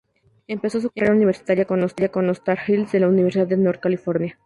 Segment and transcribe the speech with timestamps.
[0.47, 4.39] Empezó su carrera universitaria con los "Tar Heels" de la Universidad de North Carolina.